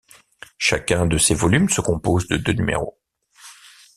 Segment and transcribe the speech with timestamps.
[0.57, 2.97] Chacun de ces volumes se compose de deux numéros.